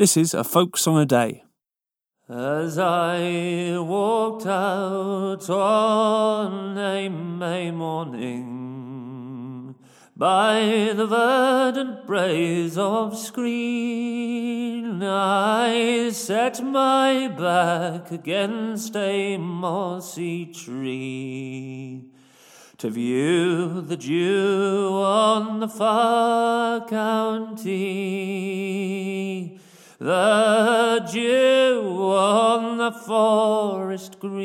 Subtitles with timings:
[0.00, 1.44] This is a folk song a day.
[2.26, 9.74] As I walked out on a May morning
[10.16, 22.06] by the verdant braes of Skreen, I set my back against a mossy tree
[22.78, 28.30] to view the dew on the far county
[30.00, 34.40] the dew on the forest green.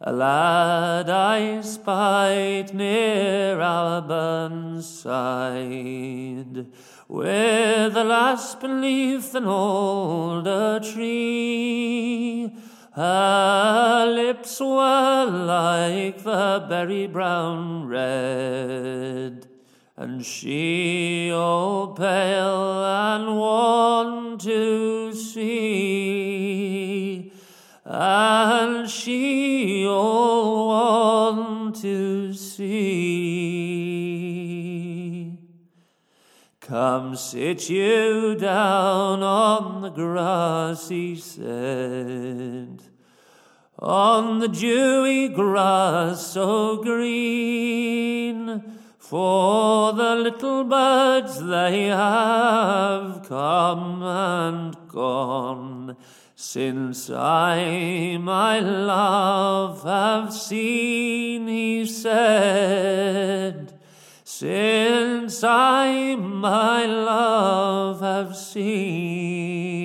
[0.00, 6.66] A lad I spied near our burn side,
[7.06, 12.52] with a lass beneath an older tree.
[12.94, 19.51] Her lips were like the berry brown red
[19.96, 26.10] and she all pale and wan to see,
[27.84, 33.02] and she all wan to see.
[36.60, 42.82] Come sit you down on the grass, he said,
[43.78, 48.62] on the dewy grass so green
[49.12, 55.94] for the little birds they have come and gone
[56.34, 63.78] since I my love have seen, he said.
[64.24, 69.82] Since I my love have seen.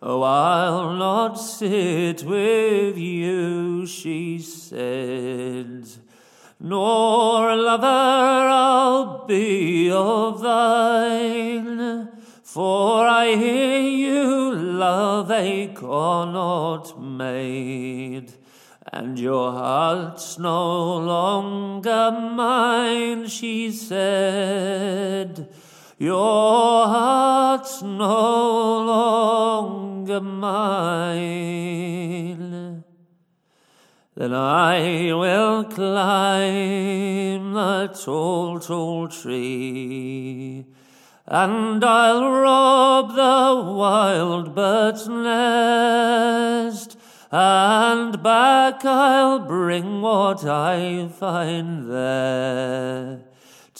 [0.00, 6.01] Oh, I'll not sit with you, she said
[6.64, 12.08] nor lover I'll be of thine.
[12.44, 18.34] For I hear you love a connaught maid,
[18.92, 25.48] and your heart's no longer mine, she said.
[25.98, 31.72] Your heart's no longer mine
[34.14, 40.66] then I will climb the tall, tall tree,
[41.26, 46.98] and I'll rob the wild bird's nest,
[47.30, 53.20] and back I'll bring what I find there.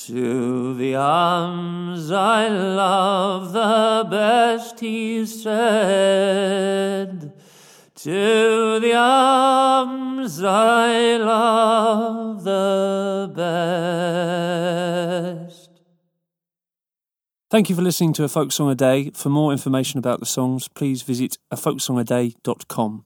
[0.06, 6.72] To the arms I love the best, he said.
[7.96, 9.31] To the arms
[10.44, 13.32] I love the
[15.34, 15.70] best.
[17.50, 19.10] Thank you for listening to A Folk Song a Day.
[19.14, 23.00] For more information about the songs, please visit afolksongaday.com.